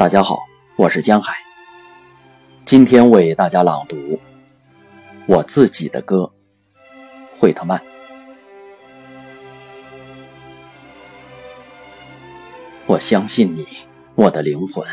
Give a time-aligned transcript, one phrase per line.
[0.00, 1.36] 大家好，我是江海。
[2.64, 4.18] 今天为大家朗读
[5.26, 6.32] 我自己的歌，
[7.38, 7.78] 惠特曼。
[12.86, 13.66] 我相信你，
[14.14, 14.88] 我的灵魂。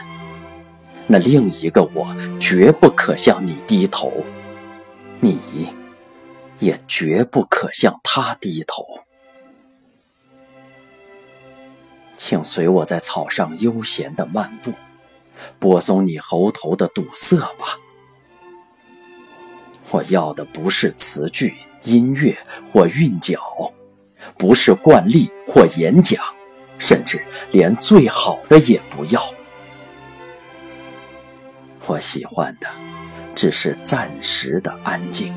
[1.08, 4.12] 那另一个我绝不可向你低头，
[5.22, 5.40] 你
[6.60, 8.86] 也绝不可向他低头。
[12.18, 14.74] 请随我在草上悠闲的漫步。
[15.60, 17.80] 播送你喉头的堵塞吧。
[19.90, 22.38] 我要的不是词句、音乐
[22.72, 23.40] 或韵脚，
[24.38, 26.22] 不是惯例或演讲，
[26.78, 29.22] 甚至连最好的也不要。
[31.86, 32.68] 我喜欢的
[33.34, 35.34] 只是暂时的安静。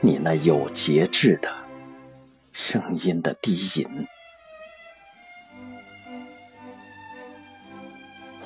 [0.00, 1.52] 你那有节制的
[2.52, 3.86] 声音的低吟。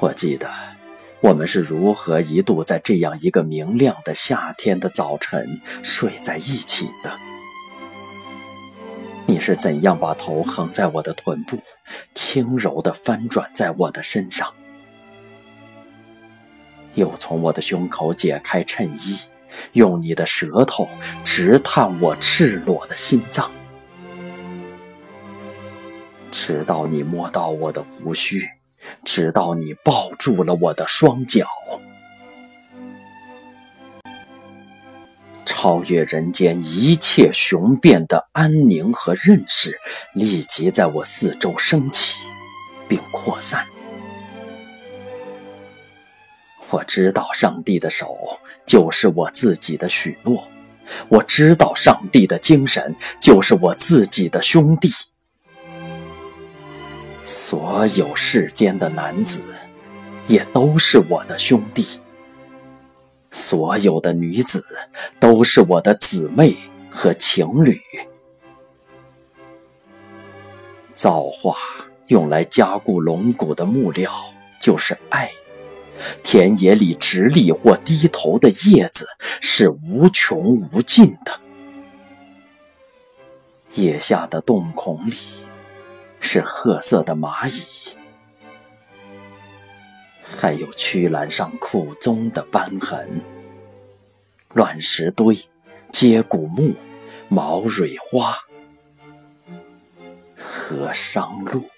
[0.00, 0.50] 我记得，
[1.20, 7.12] 我们是如何一度在这样一个明亮的夏天的早晨睡在一起的。
[9.26, 11.58] 你是怎样把头横在我的臀部，
[12.14, 14.50] 轻柔地翻转在我的身上，
[16.94, 19.18] 又从我的胸口解开衬衣，
[19.72, 20.88] 用你的舌头
[21.22, 23.50] 直探我赤裸的心脏，
[26.30, 28.48] 直到你摸到我的胡须。
[29.04, 31.46] 直到你抱住了我的双脚，
[35.44, 39.78] 超越人间一切雄辩的安宁和认识，
[40.14, 42.20] 立即在我四周升起，
[42.88, 43.66] 并扩散。
[46.70, 48.16] 我知道上帝的手
[48.64, 50.46] 就是我自己的许诺，
[51.08, 54.88] 我知道上帝的精神就是我自己的兄弟。
[57.24, 59.44] 所有世间的男子，
[60.26, 62.00] 也都是我的兄弟；
[63.30, 64.64] 所有的女子，
[65.20, 66.56] 都是我的姊妹
[66.90, 67.80] 和情侣。
[70.94, 71.56] 造化
[72.08, 74.12] 用来加固龙骨的木料
[74.60, 75.30] 就是爱，
[76.22, 79.06] 田野里直立或低头的叶子
[79.40, 81.40] 是无穷无尽的，
[83.76, 85.16] 叶下的洞孔里。
[86.32, 87.96] 是褐色的蚂蚁，
[90.22, 93.20] 还有曲栏上苦棕的斑痕。
[94.54, 95.36] 乱石堆、
[95.90, 96.72] 接骨木、
[97.28, 98.38] 毛蕊花
[100.38, 101.68] 和商路。